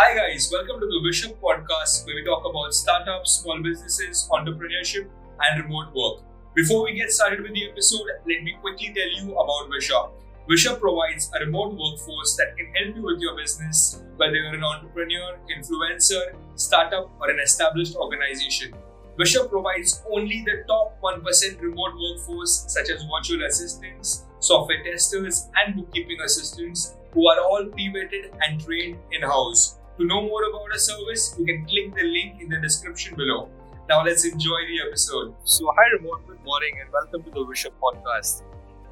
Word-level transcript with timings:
Hi, 0.00 0.14
guys, 0.14 0.48
welcome 0.52 0.78
to 0.78 0.86
the 0.86 1.00
WishUp 1.04 1.38
podcast 1.42 2.06
where 2.06 2.14
we 2.14 2.22
talk 2.24 2.44
about 2.48 2.72
startups, 2.72 3.32
small 3.32 3.60
businesses, 3.60 4.28
entrepreneurship, 4.30 5.08
and 5.40 5.64
remote 5.64 5.88
work. 5.92 6.22
Before 6.54 6.84
we 6.84 6.94
get 6.94 7.10
started 7.10 7.42
with 7.42 7.52
the 7.52 7.68
episode, 7.68 8.06
let 8.24 8.44
me 8.44 8.54
quickly 8.60 8.94
tell 8.94 9.10
you 9.10 9.32
about 9.32 9.68
WishUp. 9.68 10.12
WishUp 10.48 10.78
provides 10.78 11.28
a 11.34 11.44
remote 11.44 11.74
workforce 11.74 12.36
that 12.36 12.56
can 12.56 12.72
help 12.76 12.94
you 12.94 13.02
with 13.02 13.20
your 13.20 13.36
business, 13.36 14.00
whether 14.18 14.36
you're 14.36 14.54
an 14.54 14.62
entrepreneur, 14.62 15.36
influencer, 15.50 16.36
startup, 16.54 17.10
or 17.20 17.30
an 17.30 17.40
established 17.40 17.96
organization. 17.96 18.74
WishUp 19.18 19.50
provides 19.50 20.04
only 20.12 20.44
the 20.46 20.62
top 20.68 20.96
1% 21.02 21.60
remote 21.60 21.94
workforce, 21.98 22.66
such 22.68 22.88
as 22.88 23.02
virtual 23.02 23.44
assistants, 23.44 24.26
software 24.38 24.80
testers, 24.84 25.48
and 25.56 25.74
bookkeeping 25.74 26.20
assistants, 26.24 26.94
who 27.10 27.28
are 27.28 27.40
all 27.40 27.66
pre 27.66 27.88
vetted 27.88 28.30
and 28.46 28.64
trained 28.64 28.96
in 29.10 29.22
house. 29.22 29.77
To 29.98 30.06
know 30.06 30.22
more 30.22 30.44
about 30.44 30.70
our 30.70 30.78
service, 30.78 31.34
you 31.36 31.44
can 31.44 31.66
click 31.66 31.92
the 31.92 32.04
link 32.04 32.40
in 32.40 32.48
the 32.48 32.60
description 32.60 33.16
below. 33.16 33.48
Now 33.88 34.04
let's 34.04 34.24
enjoy 34.24 34.60
the 34.68 34.86
episode. 34.86 35.34
So, 35.42 35.74
hi 35.76 35.90
Ramon, 35.92 36.22
good 36.28 36.40
morning 36.44 36.78
and 36.80 36.88
welcome 36.92 37.24
to 37.24 37.30
the 37.32 37.44
Wish 37.44 37.66
Up 37.66 37.72
podcast. 37.80 38.44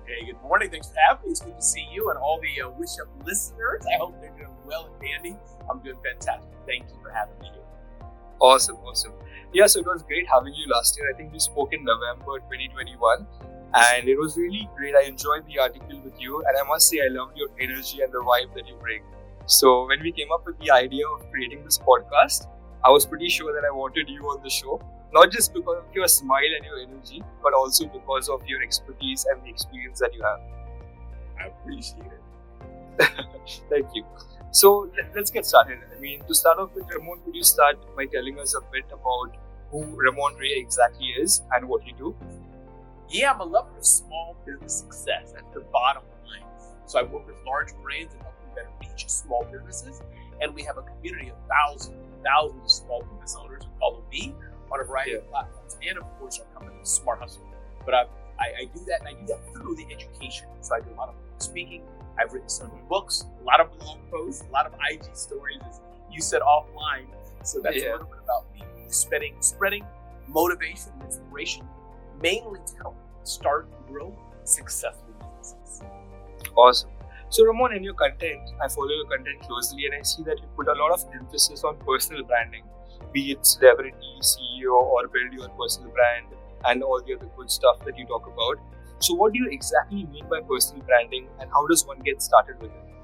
Hey, 0.04 0.26
good 0.26 0.42
morning. 0.42 0.68
Thanks 0.68 0.88
for 0.88 0.96
having 1.08 1.26
me. 1.26 1.30
It's 1.30 1.42
good 1.42 1.54
to 1.54 1.62
see 1.62 1.86
you 1.92 2.10
and 2.10 2.18
all 2.18 2.40
the 2.40 2.60
uh, 2.60 2.70
Wish 2.70 2.98
Up 3.00 3.06
listeners. 3.24 3.86
I 3.86 3.98
hope 3.98 4.20
they're 4.20 4.34
doing 4.36 4.50
well 4.66 4.90
and 4.90 5.00
dandy. 5.00 5.38
I'm 5.70 5.78
doing 5.78 5.96
fantastic. 6.02 6.50
Thank 6.66 6.90
you 6.90 6.98
for 7.00 7.10
having 7.10 7.38
me 7.38 7.50
here. 7.54 8.08
Awesome, 8.40 8.74
awesome. 8.78 9.12
Yeah, 9.52 9.66
so 9.68 9.78
it 9.78 9.86
was 9.86 10.02
great 10.02 10.26
having 10.26 10.54
you 10.54 10.66
last 10.74 10.98
year. 10.98 11.08
I 11.14 11.16
think 11.16 11.32
we 11.32 11.38
spoke 11.38 11.72
in 11.72 11.84
November 11.84 12.40
2021 12.50 13.26
and 13.74 14.08
it 14.08 14.18
was 14.18 14.36
really 14.36 14.68
great. 14.76 14.96
I 14.96 15.02
enjoyed 15.02 15.46
the 15.46 15.60
article 15.60 16.00
with 16.00 16.20
you, 16.20 16.42
and 16.48 16.56
I 16.56 16.66
must 16.66 16.88
say, 16.88 16.98
I 16.98 17.08
loved 17.08 17.36
your 17.36 17.48
energy 17.60 18.00
and 18.00 18.12
the 18.12 18.18
vibe 18.18 18.54
that 18.54 18.66
you 18.66 18.74
bring. 18.80 19.02
So 19.46 19.86
when 19.86 20.02
we 20.02 20.10
came 20.10 20.32
up 20.32 20.44
with 20.44 20.58
the 20.58 20.72
idea 20.72 21.06
of 21.08 21.30
creating 21.30 21.64
this 21.64 21.78
podcast, 21.78 22.48
I 22.84 22.90
was 22.90 23.06
pretty 23.06 23.28
sure 23.28 23.52
that 23.52 23.64
I 23.66 23.70
wanted 23.70 24.08
you 24.08 24.22
on 24.24 24.42
the 24.42 24.50
show, 24.50 24.80
not 25.12 25.30
just 25.30 25.54
because 25.54 25.78
of 25.78 25.94
your 25.94 26.08
smile 26.08 26.50
and 26.56 26.64
your 26.64 26.80
energy, 26.80 27.22
but 27.42 27.54
also 27.54 27.86
because 27.86 28.28
of 28.28 28.44
your 28.46 28.60
expertise 28.60 29.24
and 29.30 29.40
the 29.44 29.48
experience 29.48 30.00
that 30.00 30.12
you 30.12 30.22
have. 30.22 30.40
I 31.40 31.46
appreciate 31.46 32.02
it. 32.06 33.10
Thank 33.70 33.86
you. 33.94 34.04
So 34.50 34.90
let's 35.14 35.30
get 35.30 35.46
started. 35.46 35.78
I 35.96 36.00
mean, 36.00 36.24
to 36.26 36.34
start 36.34 36.58
off 36.58 36.74
with, 36.74 36.86
Ramon, 36.92 37.20
could 37.24 37.36
you 37.36 37.44
start 37.44 37.76
by 37.94 38.06
telling 38.06 38.40
us 38.40 38.54
a 38.56 38.60
bit 38.72 38.84
about 38.92 39.36
who 39.70 39.84
Ramon 39.94 40.34
Ray 40.36 40.54
exactly 40.56 41.06
is 41.20 41.42
and 41.52 41.68
what 41.68 41.86
you 41.86 41.92
do? 41.96 42.16
Yeah, 43.08 43.32
I'm 43.32 43.40
a 43.40 43.44
lover 43.44 43.76
of 43.76 43.84
small 43.84 44.36
business 44.44 44.80
success. 44.80 45.32
That's 45.32 45.54
the 45.54 45.60
bottom 45.72 46.02
line. 46.26 46.48
So 46.86 46.98
I 46.98 47.02
work 47.02 47.26
with 47.26 47.36
large 47.46 47.72
brands 47.82 48.14
and 48.14 48.22
better 48.56 48.70
reach 48.80 49.08
small 49.08 49.44
businesses. 49.44 50.02
And 50.40 50.54
we 50.54 50.62
have 50.62 50.78
a 50.78 50.82
community 50.82 51.28
of 51.28 51.36
thousands, 51.48 51.96
and 51.96 52.24
thousands 52.24 52.64
of 52.64 52.70
small 52.70 53.02
business 53.02 53.36
owners 53.38 53.62
who 53.64 53.70
follow 53.78 54.02
me 54.10 54.34
on 54.72 54.80
a 54.80 54.84
variety 54.84 55.12
yeah. 55.12 55.18
of 55.18 55.30
platforms, 55.30 55.76
and 55.86 55.98
of 55.98 56.04
course 56.18 56.40
our 56.40 56.60
company, 56.60 56.78
Smart 56.82 57.20
Hustle. 57.20 57.42
But 57.84 57.94
I, 57.94 58.02
I, 58.38 58.46
I, 58.60 58.64
do 58.74 58.84
that, 58.86 59.00
and 59.00 59.08
I 59.08 59.12
do 59.12 59.26
that 59.26 59.40
through 59.54 59.76
the 59.76 59.86
education. 59.92 60.46
So 60.60 60.74
I 60.74 60.80
do 60.80 60.90
a 60.90 60.96
lot 60.96 61.08
of 61.08 61.14
speaking. 61.38 61.82
I've 62.18 62.32
written 62.32 62.48
some 62.48 62.68
mm-hmm. 62.68 62.88
books, 62.88 63.24
a 63.40 63.44
lot 63.44 63.60
of 63.60 63.78
blog 63.78 63.98
posts, 64.10 64.44
a 64.48 64.52
lot 64.52 64.66
of 64.66 64.72
IG 64.90 65.04
stories, 65.14 65.60
as 65.68 65.80
you 66.10 66.20
said 66.20 66.42
offline. 66.42 67.06
So 67.44 67.60
that's 67.60 67.76
yeah. 67.76 67.90
a 67.90 67.92
little 67.92 68.06
bit 68.06 68.18
about 68.24 68.44
me 68.54 68.62
spreading, 68.88 69.36
spreading 69.40 69.84
motivation 70.28 70.92
and 70.94 71.04
inspiration, 71.04 71.66
mainly 72.20 72.60
to 72.66 72.76
help 72.76 72.96
start 73.22 73.68
and 73.76 73.94
grow 73.94 74.16
successful 74.44 75.14
businesses. 75.38 75.82
Awesome. 76.56 76.90
So, 77.36 77.44
Ramon, 77.44 77.74
in 77.74 77.84
your 77.84 77.92
content, 77.92 78.40
I 78.64 78.66
follow 78.66 78.88
your 78.88 79.04
content 79.08 79.42
closely 79.42 79.84
and 79.84 79.94
I 79.94 80.00
see 80.00 80.22
that 80.22 80.38
you 80.38 80.46
put 80.56 80.68
a 80.68 80.72
lot 80.72 80.90
of 80.90 81.04
emphasis 81.12 81.64
on 81.64 81.76
personal 81.84 82.24
branding, 82.24 82.62
be 83.12 83.32
it 83.32 83.44
celebrity, 83.44 83.92
CEO, 84.22 84.72
or 84.72 85.06
build 85.06 85.34
your 85.34 85.50
personal 85.50 85.90
brand, 85.90 86.28
and 86.64 86.82
all 86.82 86.98
the 87.06 87.14
other 87.14 87.28
good 87.36 87.50
stuff 87.50 87.84
that 87.84 87.98
you 87.98 88.06
talk 88.06 88.26
about. 88.26 88.58
So, 89.00 89.12
what 89.12 89.34
do 89.34 89.38
you 89.38 89.50
exactly 89.50 90.04
mean 90.04 90.24
by 90.30 90.40
personal 90.48 90.82
branding 90.84 91.28
and 91.38 91.50
how 91.50 91.66
does 91.66 91.86
one 91.86 91.98
get 91.98 92.22
started 92.22 92.58
with 92.58 92.70
it? 92.70 92.94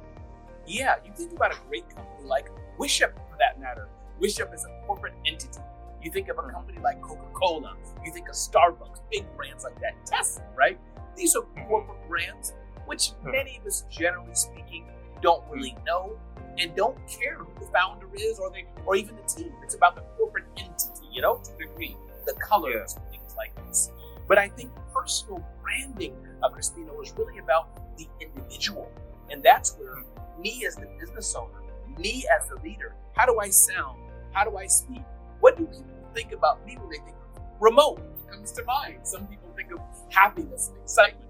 Yeah, 0.67 0.95
you 1.05 1.13
think 1.15 1.33
about 1.33 1.53
a 1.53 1.59
great 1.69 1.87
company 1.95 2.27
like 2.27 2.49
WishUp 2.79 3.13
for 3.13 3.37
that 3.39 3.61
matter. 3.61 3.87
WishUp 4.19 4.55
is 4.55 4.65
a 4.65 4.87
corporate 4.87 5.13
entity. 5.27 5.61
You 6.03 6.11
think 6.11 6.31
of 6.31 6.39
a 6.39 6.41
hmm. 6.41 6.53
company 6.53 6.79
like 6.83 7.03
Coca 7.03 7.29
Cola, 7.35 7.77
you 8.03 8.11
think 8.11 8.31
of 8.31 8.35
Starbucks, 8.35 9.01
big 9.11 9.27
brands 9.37 9.63
like 9.63 9.79
that, 9.83 9.93
Tesla, 10.07 10.43
right? 10.57 10.79
These 11.17 11.37
are 11.37 11.43
corporate 11.69 12.09
brands 12.09 12.55
which 12.87 13.11
hmm. 13.11 13.31
many 13.31 13.59
of 13.59 13.67
us, 13.67 13.85
generally 13.91 14.35
speaking, 14.35 14.87
don't 15.21 15.45
really 15.51 15.77
know 15.87 16.17
and 16.59 16.75
don't 16.77 16.97
care 17.09 17.37
who 17.37 17.47
the 17.61 17.71
founder 17.73 18.07
is 18.15 18.39
or 18.39 18.51
the 18.51 18.63
or 18.85 18.97
even 18.97 19.17
the 19.17 19.23
team. 19.23 19.53
It's 19.63 19.75
about 19.75 19.95
the 19.95 20.03
corporate 20.17 20.45
entity, 20.57 21.07
you 21.11 21.23
know, 21.23 21.41
to 21.45 21.55
a 21.55 21.59
degree, 21.59 21.97
the 22.27 22.35
colors 22.35 22.97
yeah. 22.97 23.03
and 23.03 23.11
things 23.13 23.35
like 23.37 23.55
this. 23.67 23.91
But 24.29 24.39
I 24.39 24.49
think 24.49 24.71
personal 24.93 25.45
branding 25.63 26.15
of 26.43 26.53
Christina 26.53 26.93
is 27.01 27.13
really 27.17 27.39
about 27.39 27.69
the 27.97 28.07
individual. 28.21 28.91
And 29.31 29.43
that's 29.43 29.77
where 29.77 29.97
hmm. 29.97 30.43
me 30.43 30.65
as 30.67 30.77
the 30.77 30.89
business 30.99 31.35
owner, 31.35 31.63
me 31.99 32.25
as 32.37 32.49
the 32.49 32.57
leader, 32.57 32.95
how 33.15 33.27
do 33.27 33.39
I 33.39 33.51
sound? 33.51 33.99
How 34.33 34.45
do 34.45 34.57
I 34.57 34.67
speak? 34.67 35.03
What 35.41 35.57
do 35.57 35.67
people 35.67 35.85
think 36.15 36.33
about 36.33 36.65
me 36.67 36.77
when 36.77 36.89
they 36.89 36.99
think 36.99 37.17
of 37.37 37.43
remote? 37.61 38.01
Comes 38.31 38.53
to 38.53 38.65
mind? 38.65 39.01
Some 39.03 39.27
people 39.27 39.51
think 39.55 39.73
of 39.73 39.81
happiness 40.11 40.69
and 40.69 40.79
excitement 40.83 41.22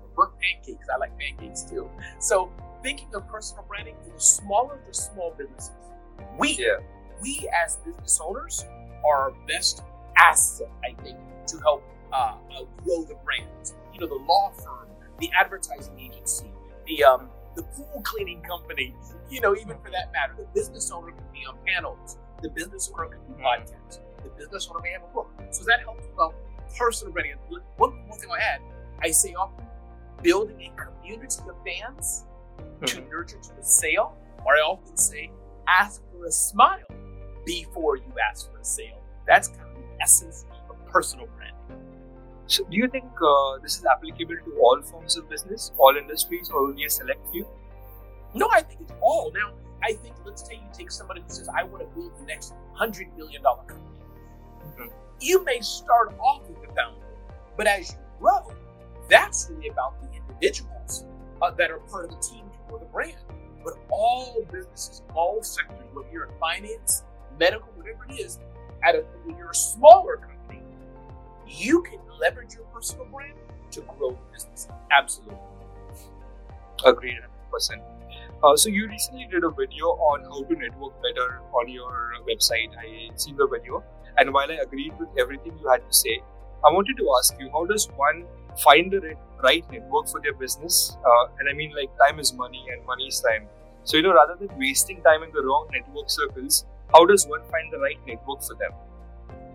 pancakes. 0.43 0.87
I 0.93 0.99
like 0.99 1.13
pancakes 1.19 1.63
too. 1.63 1.89
So 2.19 2.51
thinking 2.83 3.09
of 3.15 3.27
personal 3.29 3.65
branding 3.69 3.95
for 4.03 4.11
the 4.11 4.21
smaller 4.21 4.81
the 4.87 4.95
small 4.95 5.35
businesses, 5.37 5.71
we 6.39 6.57
yeah. 6.59 6.79
we 7.23 7.49
as 7.65 7.77
business 7.77 8.21
owners 8.23 8.65
are 9.05 9.23
our 9.23 9.33
best 9.47 9.83
asset, 10.17 10.69
I 10.85 11.01
think, 11.03 11.19
to 11.47 11.59
help 11.59 11.83
uh, 12.13 12.17
uh, 12.17 12.65
grow 12.85 13.05
the 13.05 13.17
brand. 13.25 13.73
You 13.93 14.01
know, 14.01 14.07
the 14.07 14.23
law 14.27 14.53
firm, 14.53 14.89
the 15.19 15.31
advertising 15.39 15.99
agency, 15.99 16.51
the 16.87 17.05
um, 17.05 17.29
the 17.55 17.63
pool 17.63 18.03
cleaning 18.05 18.43
company. 18.43 18.95
You 19.31 19.41
know, 19.41 19.55
even 19.57 19.79
for 19.79 19.91
that 19.91 20.13
matter, 20.13 20.35
the 20.37 20.47
business 20.55 20.91
owner 20.91 21.13
can 21.13 21.25
be 21.33 21.47
on 21.47 21.57
panels. 21.67 22.19
The 22.43 22.51
business 22.51 22.91
owner 22.93 23.09
can 23.09 23.21
do 23.27 23.43
podcasts. 23.43 24.01
The 24.23 24.31
business 24.37 24.69
owner 24.71 24.81
may 24.83 24.91
have 24.93 25.03
a 25.03 25.15
book. 25.15 25.31
So 25.51 25.65
that 25.65 25.81
helps 25.81 26.05
about 26.13 26.35
personal 26.77 27.13
branding. 27.13 27.37
One, 27.77 27.93
one 28.09 28.19
thing 28.19 28.31
I 28.31 28.41
add, 28.41 28.61
I 29.01 29.11
say 29.11 29.35
often, 29.35 29.65
building 30.23 30.71
a 30.73 30.81
community 30.81 31.43
of 31.49 31.57
fans 31.65 32.25
mm-hmm. 32.59 32.85
to 32.85 33.01
nurture 33.09 33.39
to 33.39 33.61
a 33.61 33.65
sale, 33.65 34.17
or 34.45 34.57
I 34.57 34.61
often 34.61 34.97
say, 34.97 35.31
ask 35.69 36.03
for 36.13 36.27
a 36.27 36.33
smile 36.33 36.79
before 37.45 37.97
you 37.97 38.13
ask 38.31 38.51
for 38.51 38.59
a 38.59 38.65
sale. 38.65 39.01
That's 39.27 39.49
kind 39.49 39.77
of 39.77 39.83
the 39.83 40.03
essence 40.03 40.47
of 40.71 40.77
personal 40.87 41.27
branding. 41.27 41.53
So, 42.47 42.65
do 42.65 42.77
you 42.77 42.89
think 42.89 43.05
uh, 43.05 43.59
this 43.63 43.79
is 43.79 43.87
applicable 43.87 44.37
to 44.45 44.59
all 44.61 44.83
forms 44.83 45.17
of 45.17 45.29
business, 45.31 45.73
all 45.79 45.97
industries, 45.97 46.51
or 46.51 46.69
only 46.69 46.85
a 46.85 46.91
select 46.91 47.21
few? 47.31 47.47
No, 48.35 48.49
I 48.53 48.63
think 48.63 48.81
it's 48.83 48.93
all. 49.01 49.33
Now, 49.35 49.53
I 49.83 49.95
think, 49.95 50.17
let's 50.25 50.47
say 50.47 50.55
you 50.55 50.69
take 50.73 50.91
somebody 50.91 51.21
who 51.21 51.29
says, 51.29 51.49
I 51.49 51.65
want 51.65 51.83
to 51.83 51.89
build 51.97 52.13
the 52.19 52.25
next 52.25 52.55
$100 52.79 53.17
million 53.17 53.43
company. 53.43 53.79
Mm-hmm. 54.65 54.87
You 55.21 55.45
may 55.45 55.61
start 55.61 56.15
off 56.19 56.49
with 56.49 56.61
the 56.61 56.69
founder, 56.69 57.07
but 57.57 57.67
as 57.67 57.93
you 57.93 57.99
grow, 58.21 58.53
that's 59.09 59.51
really 59.51 59.69
about 59.69 60.01
the 60.03 60.09
individuals 60.17 61.05
uh, 61.41 61.51
that 61.53 61.71
are 61.71 61.79
part 61.79 62.05
of 62.05 62.11
the 62.11 62.17
team 62.17 62.45
or 62.71 62.79
the 62.79 62.87
brand. 62.87 63.17
But 63.65 63.75
all 63.91 64.45
businesses, 64.53 65.03
all 65.15 65.43
sectors, 65.43 65.87
whether 65.93 66.09
you're 66.13 66.25
in 66.25 66.39
finance, 66.41 67.05
medical, 67.39 67.69
whatever 67.77 68.07
it 68.09 68.21
is, 68.21 68.39
at 68.85 68.95
a, 68.95 69.05
when 69.25 69.37
you're 69.37 69.51
a 69.51 69.55
smaller 69.55 70.17
company, 70.17 70.63
you 71.47 71.83
can 71.83 72.01
leverage 72.21 72.55
your 72.55 72.65
personal 72.65 73.05
brand 73.07 73.35
to 73.71 73.81
grow 73.83 74.11
the 74.11 74.33
business. 74.33 74.69
Absolutely. 74.91 75.39
Agreed, 76.85 77.19
100%. 77.53 77.81
Uh, 78.43 78.57
so 78.57 78.69
you 78.69 78.89
recently 78.89 79.29
did 79.31 79.45
a 79.45 79.51
video 79.51 79.87
on 79.87 80.25
how 80.25 80.43
to 80.43 80.55
network 80.57 81.01
better 81.01 81.41
on 81.53 81.69
your 81.69 82.13
website. 82.29 82.71
I 82.77 83.11
seen 83.17 83.37
the 83.37 83.47
video, 83.47 83.85
and 84.19 84.33
while 84.35 84.51
I 84.51 84.55
agreed 84.55 84.93
with 84.99 85.09
everything 85.17 85.57
you 85.61 85.69
had 85.69 85.87
to 85.89 85.95
say, 85.95 86.21
I 86.65 86.73
wanted 86.73 86.97
to 86.97 87.09
ask 87.19 87.35
you, 87.39 87.51
how 87.53 87.67
does 87.67 87.89
one 87.97 88.25
find 88.59 88.93
the 88.93 89.15
right 89.43 89.65
network 89.71 90.09
for 90.09 90.21
their 90.21 90.35
business. 90.35 90.97
Uh, 91.05 91.27
and 91.39 91.49
I 91.49 91.53
mean, 91.53 91.73
like, 91.75 91.91
time 91.99 92.19
is 92.19 92.33
money 92.33 92.65
and 92.73 92.85
money 92.87 93.07
is 93.07 93.21
time. 93.21 93.49
So, 93.85 93.97
you 93.97 94.03
know, 94.03 94.15
rather 94.15 94.37
than 94.37 94.57
wasting 94.59 95.03
time 95.03 95.23
in 95.23 95.33
the 95.33 95.43
wrong 95.43 95.69
network 95.73 96.09
circles, 96.09 96.67
how 96.93 97.05
does 97.07 97.27
one 97.27 97.41
find 97.51 97.73
the 97.73 97.79
right 97.79 97.99
network 98.07 98.43
for 98.43 98.55
them? 98.55 98.73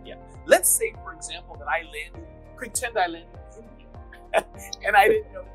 Yeah. 0.06 0.16
Let's 0.46 0.70
say, 0.70 0.94
for 1.04 1.14
example, 1.14 1.56
that 1.58 1.68
I 1.68 1.84
landed, 1.84 2.28
pretend 2.56 2.98
I 2.98 3.08
landed 3.08 3.40
in 3.58 3.64
India, 3.64 4.46
and 4.86 4.96
I 4.96 5.08
didn't 5.08 5.34
know 5.34 5.46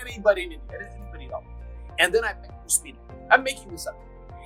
anybody 0.00 0.44
in 0.44 0.52
India, 0.52 0.68
I 0.70 0.78
didn't 0.78 0.98
know 0.98 1.06
anybody 1.14 1.26
at 1.26 1.32
all. 1.32 1.44
And 1.98 2.14
then 2.14 2.24
I 2.24 2.34
met 2.34 2.64
Crispino. 2.64 2.96
I'm 3.30 3.42
making 3.42 3.70
this 3.70 3.86
up. 3.86 3.98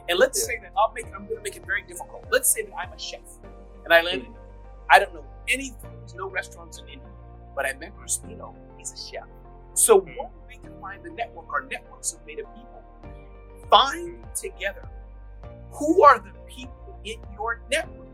And 0.08 0.18
let's 0.18 0.40
yeah. 0.40 0.46
say 0.46 0.58
that 0.62 0.72
I'll 0.76 0.92
make, 0.92 1.06
I'm 1.06 1.26
going 1.26 1.36
to 1.36 1.42
make 1.42 1.56
it 1.56 1.64
very 1.66 1.82
difficult. 1.82 2.24
Let's 2.30 2.48
say 2.48 2.62
that 2.62 2.74
I'm 2.76 2.92
a 2.92 2.98
chef, 2.98 3.20
and 3.84 3.92
I 3.92 4.02
landed. 4.02 4.28
Mm-hmm. 4.28 4.90
I 4.90 4.98
don't 5.00 5.14
know 5.14 5.24
any 5.48 5.72
There's 6.00 6.14
no 6.14 6.28
restaurants 6.28 6.78
in 6.78 6.88
India. 6.88 7.08
But 7.56 7.66
I 7.66 7.72
met 7.72 7.96
Crispino. 7.98 8.54
He's 8.78 8.92
a 8.92 8.96
chef. 8.96 9.24
So 9.74 9.96
one 9.98 10.30
way 10.46 10.60
to 10.62 10.70
find 10.80 11.02
the 11.02 11.10
network, 11.10 11.48
our 11.48 11.62
networks 11.62 12.14
are 12.14 12.24
made 12.26 12.38
of 12.38 12.46
people. 12.54 12.82
Find 13.68 14.24
together 14.34 14.88
who 15.72 16.04
are 16.04 16.20
the 16.20 16.32
people 16.46 16.98
in 17.04 17.16
your 17.34 17.60
network 17.70 18.06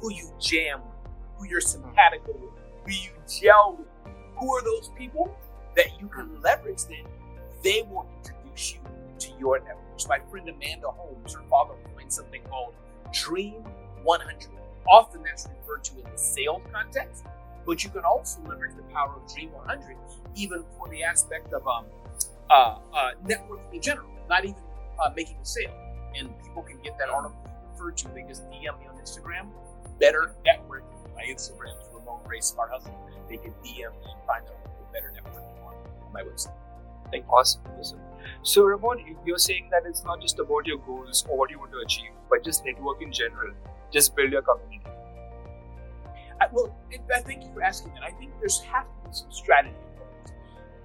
who 0.00 0.12
you 0.12 0.32
jam 0.40 0.80
with, 0.80 1.12
who 1.36 1.46
you're 1.48 1.60
simpatico 1.60 2.32
with, 2.32 2.50
who 2.84 2.92
you 2.92 3.10
gel 3.28 3.76
with. 3.78 3.86
Who 4.38 4.54
are 4.54 4.62
those 4.62 4.90
people 4.96 5.34
that 5.76 6.00
you 6.00 6.08
can 6.08 6.40
leverage 6.42 6.84
then? 6.84 7.04
They 7.62 7.82
will 7.82 8.06
introduce 8.18 8.74
you 8.74 8.80
to 9.18 9.28
your 9.38 9.58
network. 9.58 9.84
So 9.96 10.08
my 10.08 10.20
friend 10.30 10.48
Amanda 10.48 10.88
Holmes, 10.88 11.34
her 11.34 11.42
father 11.50 11.74
coined 11.96 12.12
something 12.12 12.42
called 12.48 12.74
Dream 13.12 13.64
100. 14.04 14.48
Often 14.88 15.22
that's 15.24 15.48
referred 15.48 15.84
to 15.84 15.96
in 15.98 16.04
the 16.04 16.16
sales 16.16 16.62
context, 16.72 17.24
but 17.68 17.84
you 17.84 17.90
can 17.90 18.02
also 18.02 18.40
leverage 18.48 18.74
the 18.74 18.82
power 18.94 19.12
of 19.14 19.30
Dream 19.32 19.52
100 19.52 19.94
even 20.34 20.64
for 20.78 20.88
the 20.88 21.04
aspect 21.04 21.52
of 21.52 21.68
um, 21.68 21.84
uh, 22.48 22.78
uh, 22.94 23.10
networking 23.26 23.74
in 23.74 23.82
general, 23.82 24.08
not 24.26 24.42
even 24.42 24.56
uh, 24.98 25.10
making 25.14 25.36
a 25.36 25.44
sale. 25.44 25.70
And 26.18 26.30
people 26.42 26.62
can 26.62 26.80
get 26.82 26.96
that 26.98 27.10
article 27.10 27.36
referred 27.70 27.98
to. 27.98 28.08
They 28.08 28.22
just 28.22 28.42
DM 28.48 28.80
me 28.80 28.88
on 28.88 28.96
Instagram. 29.04 29.50
Better 30.00 30.34
networking. 30.46 30.96
My 31.14 31.24
Instagram 31.28 31.76
is 31.82 31.88
Ramon 31.92 32.20
Ray 32.26 32.40
Smart 32.40 32.70
Hustle. 32.72 32.98
They 33.28 33.36
can 33.36 33.52
DM 33.62 33.92
me 33.92 34.08
and 34.16 34.26
find 34.26 34.44
out 34.46 34.90
better 34.90 35.12
networking 35.14 35.66
on 35.66 35.74
my 36.14 36.22
website. 36.22 36.56
Thank 37.10 37.26
you. 37.26 37.30
Awesome. 37.30 37.60
awesome. 37.78 38.00
So, 38.44 38.64
Ramon, 38.64 39.04
you're 39.26 39.36
saying 39.36 39.68
that 39.72 39.82
it's 39.84 40.04
not 40.04 40.22
just 40.22 40.38
about 40.38 40.66
your 40.66 40.78
goals 40.78 41.26
or 41.28 41.36
what 41.36 41.50
you 41.50 41.58
want 41.58 41.72
to 41.72 41.80
achieve, 41.84 42.12
but 42.30 42.42
just 42.42 42.64
network 42.64 43.02
in 43.02 43.12
general. 43.12 43.52
Just 43.92 44.16
build 44.16 44.32
your 44.32 44.40
community. 44.40 44.80
I, 46.40 46.46
well, 46.52 46.76
I 47.14 47.20
thank 47.20 47.42
you 47.44 47.52
for 47.52 47.62
asking 47.62 47.94
that. 47.94 48.02
I 48.02 48.10
think 48.12 48.32
there's 48.40 48.60
have 48.60 48.84
to 48.84 49.08
be 49.08 49.14
some 49.14 49.30
strategy 49.30 49.74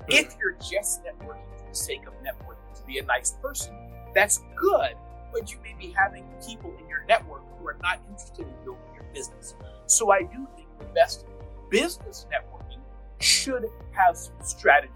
if 0.08 0.36
you're 0.40 0.54
just 0.54 1.04
networking 1.04 1.48
for 1.58 1.70
the 1.70 1.76
sake 1.76 2.02
of 2.08 2.14
networking 2.24 2.76
to 2.76 2.84
be 2.86 3.00
a 3.00 3.06
nice 3.06 3.32
person, 3.42 3.74
that's 4.14 4.42
good, 4.56 4.96
but 5.32 5.52
you 5.52 5.58
may 5.64 5.74
be 5.80 5.94
having 5.98 6.26
people 6.46 6.74
in 6.80 6.88
your 6.88 7.04
network 7.08 7.42
who 7.58 7.68
are 7.68 7.78
not 7.82 8.00
interested 8.10 8.42
in 8.46 8.54
building 8.64 8.84
your 8.94 9.06
business. 9.14 9.56
So 9.86 10.12
I 10.12 10.22
do 10.22 10.48
think 10.56 10.68
the 10.80 10.86
best 10.94 11.26
business 11.70 12.28
networking 12.32 12.80
should 13.20 13.66
have 13.92 14.18
some 14.18 14.36
strategy. 14.42 14.94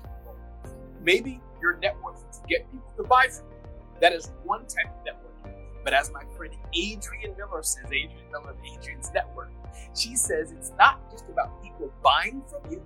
Maybe 1.01 1.41
you're 1.61 1.75
networking 1.75 2.29
to 2.31 2.47
get 2.47 2.69
people 2.71 2.91
to 2.97 3.03
buy 3.03 3.27
from 3.29 3.47
you. 3.47 3.69
That 4.01 4.13
is 4.13 4.31
one 4.43 4.61
type 4.67 4.87
of 4.87 5.05
networking. 5.05 5.26
But 5.87 5.93
as 5.93 6.11
my 6.11 6.25
friend 6.35 6.53
Adrian 6.73 7.33
Miller 7.37 7.63
says, 7.63 7.85
Adrian 7.85 8.29
Miller 8.29 8.49
of 8.49 8.57
Adrian's 8.59 9.09
Network, 9.13 9.51
she 9.95 10.17
says 10.17 10.51
it's 10.51 10.73
not 10.77 11.09
just 11.09 11.23
about 11.29 11.63
people 11.63 11.89
buying 12.03 12.41
from 12.49 12.69
you, 12.69 12.83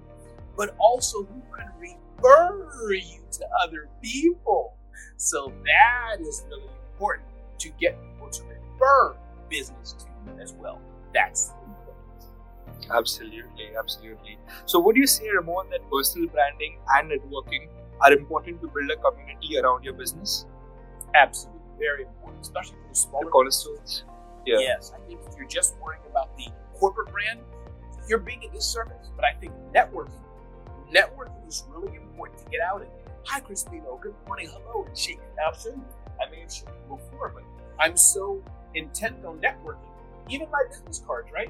but 0.56 0.76
also 0.78 1.24
who 1.24 1.42
can 1.52 1.72
refer 1.80 2.94
you 2.94 3.24
to 3.32 3.48
other 3.64 3.90
people. 4.04 4.76
So 5.18 5.52
that 5.66 6.18
is 6.22 6.46
really 6.48 6.70
important 6.94 7.28
to 7.58 7.70
get 7.80 7.98
people 8.04 8.30
to 8.30 8.44
refer 8.44 9.16
business 9.50 9.94
to 9.94 10.06
you 10.06 10.40
as 10.40 10.54
well. 10.54 10.80
That's 11.12 11.54
important. 11.66 12.92
Absolutely, 12.96 13.72
absolutely. 13.80 14.38
So 14.68 14.80
would 14.80 14.96
you 14.96 15.08
say, 15.08 15.28
Ramon, 15.28 15.72
that 15.72 15.90
personal 15.90 16.30
branding 16.30 16.78
and 16.94 17.10
networking 17.10 17.68
are 18.00 18.14
important 18.14 18.62
to 18.62 18.68
build 18.68 18.92
a 18.92 18.98
community 18.98 19.58
around 19.58 19.84
your 19.84 19.94
business? 19.94 20.46
Absolutely, 21.16 21.61
very 21.82 22.04
important, 22.04 22.42
especially 22.42 22.78
for 22.84 22.90
the 22.90 22.96
smaller 22.96 23.26
the 23.26 23.32
cornerstones. 23.32 24.04
Yeah. 24.46 24.60
Yes, 24.60 24.94
I 24.96 25.00
think 25.08 25.20
if 25.28 25.36
you're 25.38 25.48
just 25.48 25.76
worrying 25.82 26.04
about 26.10 26.38
the 26.38 26.48
corporate 26.80 27.12
brand, 27.12 27.40
you're 28.08 28.20
being 28.20 28.44
a 28.50 28.54
disservice. 28.54 29.10
But 29.16 29.26
I 29.26 29.34
think 29.34 29.54
networking 29.74 30.22
networking 30.94 31.48
is 31.48 31.64
really 31.74 31.96
important 31.96 32.38
to 32.40 32.46
get 32.50 32.62
out 32.62 32.82
and 32.82 32.90
hi 33.24 33.40
Crispino, 33.40 34.00
good 34.02 34.16
morning, 34.28 34.50
hello, 34.52 34.86
and 34.86 34.98
shake 34.98 35.20
show. 35.38 35.72
I 36.22 36.30
may 36.30 36.42
have 36.42 36.54
shown 36.54 36.70
you 36.70 36.98
before, 36.98 37.32
but 37.34 37.44
I'm 37.80 37.98
so 37.98 38.44
intent 38.76 39.26
on 39.26 39.40
networking. 39.40 39.90
Even 40.30 40.50
my 40.52 40.64
business 40.70 41.02
cards, 41.06 41.30
right? 41.34 41.50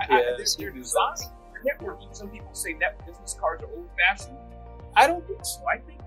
I, 0.00 0.06
yeah, 0.10 0.16
I, 0.16 0.22
they're, 0.58 0.70
designed 0.70 1.18
for 1.50 1.60
networking. 1.66 2.14
Some 2.14 2.28
people 2.30 2.52
say 2.52 2.74
net 2.74 3.04
business 3.06 3.36
cards 3.38 3.62
are 3.62 3.70
old 3.74 3.88
fashioned. 3.96 4.36
I 4.96 5.06
don't 5.06 5.26
think 5.26 5.44
so. 5.44 5.60
I 5.66 5.78
think 5.78 6.00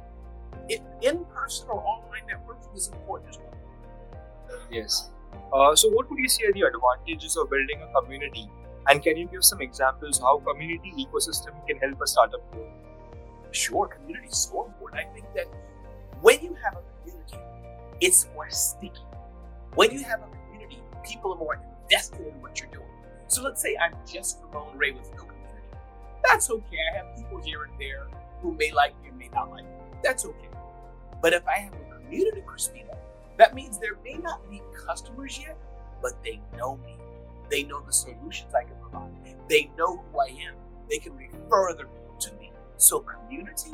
it, 0.69 0.81
in 1.01 1.25
person 1.25 1.67
or 1.69 1.81
online 1.81 2.23
networking 2.29 2.75
is 2.75 2.87
important 2.87 3.29
as 3.29 3.37
well. 3.37 3.56
Yes. 4.71 5.09
Uh, 5.53 5.75
so, 5.75 5.89
what 5.89 6.09
would 6.09 6.19
you 6.19 6.29
say 6.29 6.45
are 6.45 6.53
the 6.53 6.63
advantages 6.63 7.37
of 7.37 7.49
building 7.49 7.81
a 7.81 8.01
community 8.01 8.49
and 8.89 9.03
can 9.03 9.17
you 9.17 9.27
give 9.27 9.43
some 9.43 9.61
examples 9.61 10.19
how 10.19 10.39
community 10.39 10.93
ecosystem 10.97 11.53
can 11.67 11.77
help 11.77 12.01
a 12.01 12.07
startup 12.07 12.51
grow? 12.51 12.71
Sure, 13.51 13.87
community 13.87 14.27
is 14.27 14.37
so 14.37 14.65
important. 14.65 15.01
I 15.01 15.13
think 15.13 15.25
that 15.35 15.47
when 16.21 16.41
you 16.41 16.55
have 16.63 16.75
a 16.75 16.83
community, 17.01 17.37
it's 17.99 18.27
more 18.33 18.49
sticky. 18.49 18.93
When 19.75 19.91
you 19.91 20.03
have 20.03 20.21
a 20.21 20.27
community, 20.45 20.81
people 21.03 21.33
are 21.33 21.37
more 21.37 21.59
invested 21.83 22.27
in 22.27 22.41
what 22.41 22.59
you're 22.59 22.69
doing. 22.71 22.87
So 23.27 23.43
let's 23.43 23.61
say 23.61 23.75
I'm 23.75 23.93
just 24.09 24.39
Ramon 24.53 24.77
Ray 24.77 24.91
with 24.91 25.11
no 25.15 25.23
community. 25.23 25.67
That's 26.23 26.49
okay. 26.49 26.77
I 26.93 26.97
have 26.97 27.15
people 27.17 27.41
here 27.41 27.63
and 27.63 27.73
there 27.79 28.07
who 28.41 28.53
may 28.53 28.71
like 28.71 28.99
me 29.01 29.09
and 29.09 29.17
may 29.17 29.29
not 29.29 29.49
like 29.51 29.65
me. 29.65 29.71
That's 30.01 30.25
okay. 30.25 30.49
But 31.21 31.33
if 31.33 31.45
I 31.45 31.57
have 31.57 31.73
a 31.73 31.95
community, 31.95 32.41
Crispino, 32.45 32.95
that 33.37 33.53
means 33.53 33.79
there 33.79 33.97
may 34.03 34.15
not 34.15 34.49
be 34.49 34.61
customers 34.85 35.39
yet, 35.39 35.57
but 36.01 36.13
they 36.23 36.39
know 36.57 36.77
me. 36.77 36.97
They 37.49 37.63
know 37.63 37.81
the 37.81 37.93
solutions 37.93 38.53
I 38.53 38.63
can 38.63 38.75
provide. 38.81 39.11
They 39.47 39.69
know 39.77 39.97
who 40.11 40.19
I 40.19 40.27
am. 40.27 40.55
They 40.89 40.97
can 40.97 41.15
refer 41.15 41.73
them 41.73 41.87
to 42.19 42.33
me. 42.33 42.51
So 42.77 42.99
community, 42.99 43.73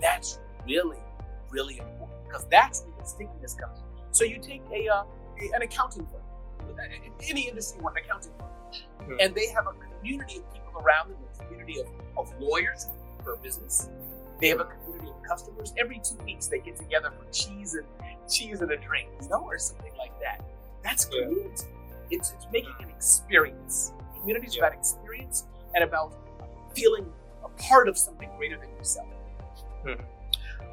that's 0.00 0.38
really, 0.66 0.98
really 1.50 1.78
important 1.78 2.24
because 2.26 2.46
that's 2.50 2.82
where 2.82 2.94
the 2.98 3.04
stickiness 3.04 3.54
comes. 3.54 3.78
from. 3.78 3.88
So 4.10 4.24
you 4.24 4.38
take 4.40 4.62
a, 4.72 4.88
uh, 4.88 5.04
a 5.40 5.56
an 5.56 5.62
accounting 5.62 6.06
firm, 6.06 6.76
any 7.28 7.48
industry 7.48 7.80
one 7.80 7.96
accounting 7.96 8.32
firm, 8.38 8.48
hmm. 9.06 9.16
and 9.20 9.34
they 9.34 9.48
have 9.48 9.66
a 9.66 9.72
community 9.98 10.38
of 10.38 10.52
people 10.52 10.72
around 10.80 11.10
them, 11.10 11.18
a 11.34 11.44
community 11.44 11.80
of, 11.80 11.86
of 12.16 12.40
lawyers 12.40 12.88
for 13.22 13.36
business. 13.36 13.88
They 14.40 14.48
have 14.48 14.60
a 14.60 14.64
community 14.64 15.10
of 15.10 15.22
customers. 15.22 15.72
Every 15.78 16.00
two 16.04 16.16
weeks 16.24 16.46
they 16.46 16.58
get 16.58 16.76
together 16.76 17.12
for 17.16 17.30
cheese 17.30 17.74
and 17.74 17.86
cheese 18.28 18.60
and 18.60 18.70
a 18.70 18.76
drink, 18.76 19.08
you 19.22 19.28
know, 19.28 19.42
or 19.42 19.58
something 19.58 19.92
like 19.98 20.18
that. 20.20 20.44
That's 20.82 21.04
community. 21.04 21.40
Yeah. 21.48 22.18
It's, 22.18 22.32
it's 22.32 22.46
making 22.52 22.74
an 22.80 22.90
experience. 22.90 23.92
Community 24.18 24.46
is 24.46 24.56
yeah. 24.56 24.66
about 24.66 24.78
experience 24.78 25.44
and 25.74 25.84
about 25.84 26.12
feeling 26.74 27.06
a 27.44 27.48
part 27.62 27.88
of 27.88 27.96
something 27.96 28.30
greater 28.36 28.58
than 28.58 28.70
yourself. 28.76 29.08
Hmm. 29.86 30.00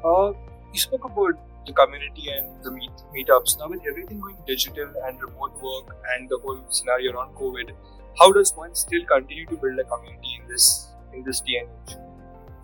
Uh, 0.04 0.32
you 0.72 0.80
spoke 0.80 1.04
about 1.04 1.38
the 1.66 1.72
community 1.72 2.30
and 2.30 2.62
the 2.62 2.70
meet 2.70 2.90
meetups. 3.14 3.58
Now, 3.58 3.68
with 3.68 3.80
everything 3.88 4.20
going 4.20 4.36
digital 4.46 4.92
and 5.06 5.20
remote 5.20 5.54
work 5.62 5.96
and 6.14 6.28
the 6.28 6.38
whole 6.38 6.60
scenario 6.70 7.12
around 7.12 7.34
COVID, 7.34 7.72
how 8.18 8.32
does 8.32 8.52
one 8.54 8.74
still 8.74 9.04
continue 9.06 9.46
to 9.46 9.56
build 9.56 9.78
a 9.78 9.84
community 9.84 10.40
in 10.40 10.48
this 10.48 10.88
in 11.12 11.22
this 11.22 11.40
day 11.40 11.62
and 11.62 11.68
age? 11.88 11.96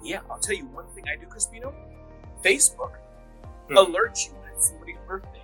Yeah, 0.02 0.20
I'll 0.30 0.38
tell 0.38 0.54
you 0.54 0.66
one 0.66 0.86
thing 0.94 1.04
I 1.08 1.16
do, 1.16 1.26
Crispino. 1.26 1.74
Facebook 2.44 2.96
hmm. 3.68 3.76
alerts 3.76 4.26
you 4.26 4.34
when 4.34 4.52
it's 4.54 4.68
somebody's 4.68 4.96
birthday. 5.06 5.42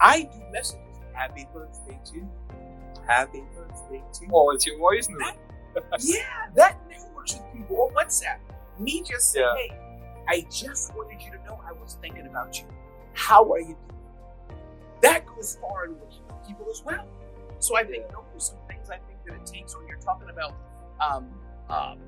I 0.00 0.22
do 0.22 0.40
messages 0.52 0.84
happy 1.14 1.48
birthday 1.54 1.98
to 2.04 2.14
you. 2.16 2.28
Happy 3.06 3.42
birthday 3.54 4.02
to 4.12 4.24
you. 4.24 4.30
Oh, 4.32 4.50
it's 4.50 4.66
your 4.66 4.78
voice 4.78 5.08
now. 5.08 5.32
yeah, 6.00 6.46
that 6.54 6.78
networks 6.88 7.34
with 7.34 7.52
people 7.52 7.82
on 7.82 7.94
WhatsApp. 7.94 8.38
Me 8.78 9.02
just 9.02 9.32
saying, 9.32 9.46
yeah. 9.56 9.76
hey, 9.76 10.44
I 10.44 10.46
just 10.50 10.94
wanted 10.94 11.22
you 11.22 11.30
to 11.32 11.44
know 11.44 11.60
I 11.66 11.72
was 11.72 11.96
thinking 12.00 12.26
about 12.26 12.58
you. 12.58 12.66
How 13.12 13.50
are 13.52 13.60
you 13.60 13.76
doing? 13.88 14.58
That 15.00 15.26
goes 15.26 15.58
far 15.60 15.86
in 15.86 15.92
working 15.92 16.22
with 16.26 16.48
people 16.48 16.66
as 16.70 16.82
well. 16.84 17.06
So 17.58 17.76
I 17.76 17.84
think 17.84 18.08
those 18.08 18.24
are 18.34 18.40
some 18.40 18.56
things 18.68 18.90
I 18.90 18.98
think 18.98 19.18
that 19.26 19.34
it 19.34 19.46
takes 19.46 19.76
when 19.76 19.86
you're 19.86 19.98
talking 19.98 20.28
about 20.28 20.54
um, 21.00 21.26
um, 21.68 21.98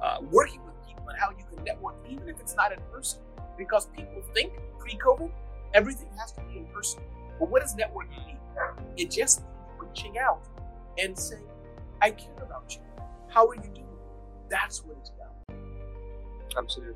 uh, 0.00 0.18
working 0.30 0.64
with 0.64 0.71
people 0.92 1.08
and 1.08 1.18
how 1.18 1.30
you 1.30 1.44
can 1.54 1.64
network, 1.64 1.94
even 2.08 2.28
if 2.28 2.40
it's 2.40 2.54
not 2.54 2.72
in 2.72 2.78
person. 2.92 3.20
Because 3.56 3.86
people 3.86 4.22
think 4.34 4.52
pre-COVID, 4.78 5.30
everything 5.74 6.08
has 6.18 6.32
to 6.32 6.40
be 6.42 6.58
in 6.58 6.66
person. 6.66 7.02
But 7.38 7.50
what 7.50 7.62
does 7.62 7.74
networking 7.74 8.26
mean? 8.26 8.38
It 8.96 9.10
just 9.10 9.40
means 9.40 9.52
reaching 9.78 10.18
out 10.18 10.42
and 10.98 11.18
saying, 11.18 11.46
I 12.00 12.10
care 12.10 12.42
about 12.42 12.74
you. 12.74 12.80
How 13.28 13.48
are 13.48 13.54
you 13.54 13.70
doing? 13.74 13.86
That's 14.48 14.84
what 14.84 14.96
it's 15.00 15.10
about. 15.10 15.56
Absolutely. 16.56 16.94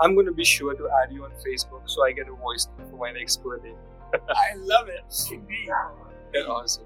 I'm 0.00 0.14
going 0.14 0.26
to 0.26 0.32
be 0.32 0.44
sure 0.44 0.74
to 0.74 0.88
add 1.02 1.12
you 1.12 1.24
on 1.24 1.30
Facebook 1.46 1.82
so 1.86 2.04
I 2.04 2.12
get 2.12 2.28
a 2.28 2.32
voice 2.32 2.68
for 2.90 2.96
my 2.96 3.12
next 3.12 3.42
birthday. 3.42 3.74
I 4.14 4.54
love 4.56 4.88
it. 4.88 5.04
Indeed. 5.30 5.68
Yeah, 6.34 6.40
awesome. 6.42 6.84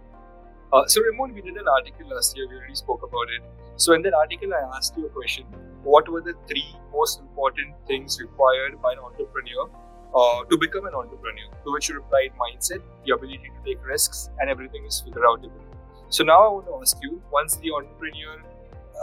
Uh, 0.73 0.85
so, 0.87 1.01
Ramon, 1.03 1.33
we 1.33 1.41
did 1.41 1.57
an 1.57 1.69
article 1.69 2.09
last 2.09 2.37
year. 2.37 2.49
We 2.49 2.57
already 2.57 2.75
spoke 2.75 3.03
about 3.03 3.29
it. 3.37 3.43
So, 3.77 3.93
in 3.95 4.03
that 4.03 4.15
article, 4.15 4.53
I 4.53 4.77
asked 4.77 4.97
you 4.97 5.07
a 5.07 5.09
question 5.09 5.47
What 5.95 6.09
were 6.09 6.21
the 6.21 6.35
three 6.49 6.71
most 6.93 7.21
important 7.21 7.75
things 7.87 8.21
required 8.21 8.81
by 8.83 8.93
an 8.93 8.99
entrepreneur 8.99 9.69
uh, 10.17 10.45
to 10.45 10.57
become 10.59 10.87
an 10.87 10.95
entrepreneur. 10.95 11.49
To 11.65 11.73
which 11.73 11.89
you 11.89 11.97
replied, 11.97 12.33
mindset, 12.41 12.83
the 13.05 13.15
ability 13.15 13.51
to 13.55 13.65
take 13.65 13.85
risks, 13.85 14.31
and 14.41 14.49
everything 14.49 14.85
is 14.87 15.01
figure 15.01 15.23
outable. 15.23 15.65
So 16.09 16.25
now 16.25 16.39
I 16.47 16.49
want 16.49 16.67
to 16.67 16.79
ask 16.81 16.97
you: 17.03 17.21
once 17.31 17.57
the 17.57 17.71
entrepreneur 17.73 18.43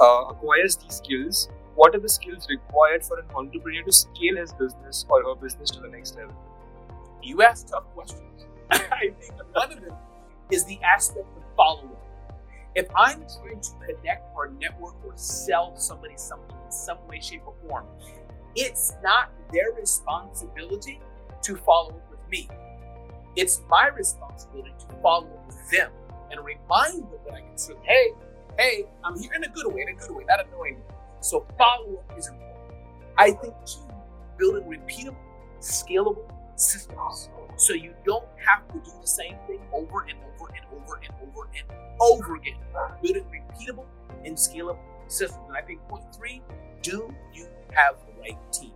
uh, 0.02 0.24
acquires 0.30 0.78
these 0.78 0.96
skills, 0.96 1.50
what 1.76 1.96
are 1.96 2.00
the 2.00 2.10
skills 2.10 2.48
required 2.50 3.06
for 3.06 3.20
an 3.20 3.26
entrepreneur 3.36 3.84
to 3.84 3.92
scale 3.92 4.38
his 4.38 4.54
business 4.54 5.06
or 5.10 5.24
her 5.24 5.36
business 5.36 5.70
to 5.72 5.82
the 5.82 5.90
next 5.90 6.16
level? 6.16 6.36
You 7.22 7.42
ask 7.44 7.68
tough 7.68 7.86
questions. 7.94 8.46
I 8.72 9.14
think 9.20 9.34
one 9.54 9.72
of 9.72 9.80
is 10.52 10.66
the 10.66 10.80
aspect 10.82 11.28
of 11.38 11.44
follow 11.56 11.86
up. 11.86 12.13
If 12.76 12.88
I'm 12.96 13.24
trying 13.42 13.62
to 13.62 13.72
connect 13.86 14.36
or 14.36 14.50
network 14.60 14.96
or 15.06 15.14
sell 15.16 15.76
somebody 15.76 16.16
something 16.18 16.56
in 16.66 16.72
some 16.72 16.98
way, 17.08 17.20
shape, 17.20 17.44
or 17.46 17.54
form, 17.68 17.86
it's 18.56 18.94
not 19.04 19.32
their 19.52 19.72
responsibility 19.80 21.00
to 21.44 21.56
follow 21.56 21.90
up 21.90 22.10
with 22.10 22.20
me. 22.30 22.50
It's 23.36 23.62
my 23.70 23.88
responsibility 23.90 24.74
to 24.80 24.96
follow 25.02 25.28
up 25.28 25.48
with 25.48 25.70
them 25.72 25.92
and 26.32 26.44
remind 26.44 27.04
them 27.04 27.20
that 27.26 27.36
I 27.36 27.42
can 27.42 27.58
say, 27.58 27.74
hey, 27.84 28.14
hey, 28.58 28.86
I'm 29.04 29.20
here 29.20 29.34
in 29.36 29.44
a 29.44 29.50
good 29.50 29.68
way, 29.68 29.82
in 29.82 29.90
a 29.90 30.00
good 30.00 30.12
way, 30.12 30.24
not 30.28 30.46
annoying 30.48 30.76
way. 30.76 30.96
So 31.20 31.46
follow 31.58 31.98
up 31.98 32.18
is 32.18 32.28
important. 32.28 32.76
I 33.18 33.32
think 33.32 33.54
too, 33.66 33.88
building 34.38 34.64
repeatable, 34.64 35.16
scalable 35.60 36.30
systems 36.56 37.30
so 37.56 37.74
you 37.74 37.94
don't 38.06 38.28
have 38.38 38.68
to 38.70 38.80
do 38.80 38.92
the 39.02 39.08
same 39.08 39.36
thing 39.48 39.60
over 39.74 40.02
and 40.02 40.18
over 40.20 40.52
and 40.56 40.66
over 40.74 41.00
and 41.04 41.14
over 41.22 41.50
and 41.56 41.66
over 42.02 42.36
again. 42.36 42.58
Building 43.02 43.26
repeatable 43.26 43.86
and 44.26 44.36
scalable 44.36 44.80
systems. 45.08 45.44
And 45.48 45.58
I 45.58 45.62
think 45.62 45.82
point 45.88 46.04
three, 46.16 46.42
do 46.82 47.14
you 47.34 47.48
have 47.74 47.96
the 48.06 48.22
right 48.22 48.38
team? 48.52 48.74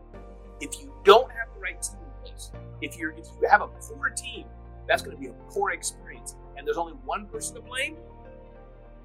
If 0.60 0.80
you 0.80 0.94
don't 1.04 1.30
have 1.32 1.54
the 1.54 1.60
right 1.60 1.82
team 1.82 1.98
in 2.00 2.30
place, 2.30 2.52
if 2.82 2.98
you're 2.98 3.12
if 3.12 3.28
you 3.42 3.48
have 3.50 3.62
a 3.62 3.68
poor 3.68 4.10
team, 4.10 4.46
that's 4.88 5.02
going 5.02 5.16
to 5.16 5.22
be 5.22 5.28
a 5.28 5.34
poor 5.50 5.72
experience. 5.72 6.36
And 6.56 6.66
there's 6.66 6.78
only 6.78 6.94
one 7.06 7.28
person 7.28 7.56
to 7.56 7.62
blame. 7.62 7.98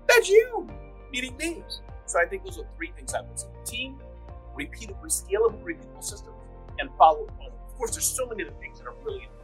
That's 0.08 0.28
you, 0.28 0.68
meaning 1.10 1.36
me. 1.36 1.64
So 2.06 2.20
I 2.20 2.26
think 2.26 2.44
those 2.44 2.58
are 2.58 2.66
three 2.76 2.92
things 2.96 3.14
I 3.14 3.20
would 3.20 3.38
say: 3.38 3.48
team, 3.64 3.98
repeatable, 4.56 5.06
scalable, 5.06 5.62
repeatable 5.62 6.02
systems, 6.02 6.36
and 6.78 6.90
follow 6.96 7.26
up. 7.26 7.52
Of 7.68 7.76
course, 7.76 7.92
there's 7.92 8.04
so 8.04 8.26
many 8.26 8.44
other 8.44 8.54
things 8.60 8.78
that 8.78 8.86
are 8.86 8.94
really 9.04 9.22
important. 9.22 9.41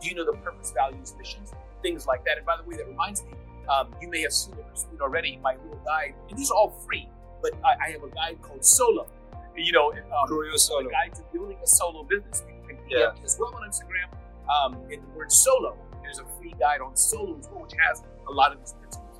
Do 0.00 0.08
you 0.08 0.14
know 0.14 0.24
the 0.24 0.36
purpose, 0.38 0.72
values, 0.72 1.14
missions, 1.18 1.52
things 1.82 2.06
like 2.06 2.24
that? 2.24 2.36
And 2.38 2.46
by 2.46 2.56
the 2.56 2.62
way, 2.64 2.76
that 2.76 2.86
reminds 2.86 3.24
me, 3.24 3.32
um, 3.68 3.94
you 4.00 4.08
may 4.08 4.20
have 4.22 4.32
seen 4.32 4.54
it 4.54 5.00
already. 5.00 5.38
My 5.42 5.54
little 5.56 5.80
guide, 5.84 6.14
and 6.28 6.38
these 6.38 6.50
are 6.50 6.56
all 6.56 6.70
free, 6.86 7.08
but 7.42 7.52
I, 7.64 7.86
I 7.86 7.90
have 7.92 8.02
a 8.04 8.08
guide 8.08 8.40
called 8.42 8.64
Solo. 8.64 9.08
You 9.56 9.72
know, 9.72 9.90
um, 9.92 10.26
Grow 10.28 10.54
solo. 10.56 10.86
a 10.88 10.90
guide 10.92 11.14
to 11.14 11.22
building 11.32 11.56
a 11.62 11.66
solo 11.66 12.02
business. 12.04 12.44
You 12.46 12.68
can 12.68 12.78
Yeah. 12.88 13.12
Me 13.14 13.20
as 13.24 13.38
well 13.40 13.54
on 13.56 13.62
Instagram. 13.68 14.08
Um, 14.52 14.74
in 14.90 15.00
the 15.00 15.08
word 15.16 15.32
solo, 15.32 15.76
there's 16.02 16.18
a 16.18 16.24
free 16.38 16.54
guide 16.60 16.80
on 16.80 16.94
solo 16.94 17.38
as 17.38 17.48
well, 17.50 17.62
which 17.62 17.72
has 17.80 18.02
a 18.28 18.32
lot 18.32 18.52
of 18.52 18.60
these 18.60 18.74
principles. 18.74 19.18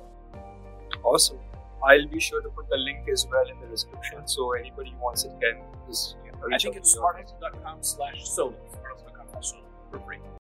Awesome. 1.03 1.39
I'll 1.83 2.07
be 2.07 2.19
sure 2.19 2.41
to 2.41 2.49
put 2.49 2.69
the 2.69 2.77
link 2.77 3.07
as 3.11 3.25
well 3.29 3.43
in 3.49 3.59
the 3.59 3.67
description 3.67 4.27
so 4.27 4.53
anybody 4.53 4.91
who 4.91 4.97
wants 4.97 5.25
it 5.25 5.31
can 5.41 5.61
just 5.87 6.17
I 6.41 6.45
reach 6.45 6.63
think 6.63 6.75
it's 6.75 6.95
smarthustle.com 6.95 7.79
slash 7.81 8.27
solo. 8.29 8.53
Smarthustle.com 8.71 9.27
slash 9.31 9.49
solo 9.51 9.63
for 9.91 9.99
free. 10.01 10.17